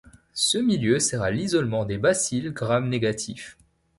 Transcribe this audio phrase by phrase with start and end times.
[0.33, 3.55] Ce milieu sert à l'isolement des bacilles Gram négatif.